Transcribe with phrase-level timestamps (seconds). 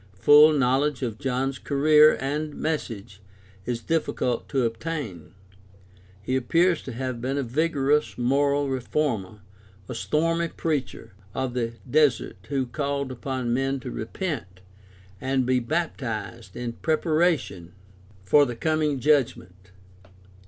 [0.17, 3.21] Full knowledge of John's career and message
[3.67, 5.35] is difficult to obtain.
[6.23, 9.41] He appears to have been a vigorous moral reformer,
[9.87, 14.61] a stormy preacher of the desert, who called upon men to repent
[15.21, 17.73] and be baptized in preparation
[18.23, 19.69] for the coming judgment.